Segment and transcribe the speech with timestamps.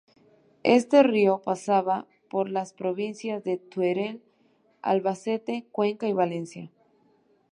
[0.63, 4.23] Este río pasa por las provincias de Teruel,
[4.81, 6.71] Albacete, Cuenca y Valencia.